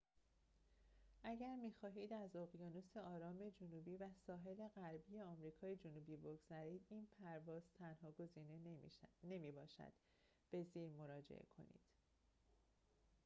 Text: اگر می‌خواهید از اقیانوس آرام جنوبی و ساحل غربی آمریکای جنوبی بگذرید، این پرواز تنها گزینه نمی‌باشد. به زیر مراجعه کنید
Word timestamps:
اگر 1.23 1.55
می‌خواهید 1.63 2.13
از 2.13 2.35
اقیانوس 2.35 2.97
آرام 2.97 3.49
جنوبی 3.49 3.97
و 3.97 4.09
ساحل 4.27 4.67
غربی 4.67 5.19
آمریکای 5.21 5.75
جنوبی 5.75 6.17
بگذرید، 6.17 6.85
این 6.89 7.07
پرواز 7.19 7.63
تنها 7.79 8.11
گزینه 8.11 8.79
نمی‌باشد. 9.23 9.93
به 10.51 10.63
زیر 10.63 10.89
مراجعه 10.91 11.45
کنید 11.57 11.81